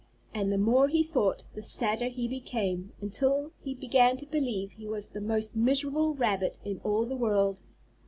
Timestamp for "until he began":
3.01-4.17